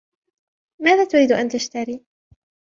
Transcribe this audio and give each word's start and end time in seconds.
ماذا 0.81 1.03
تريد 1.05 1.31
أن 1.31 1.49
تشتري؟ 1.49 2.01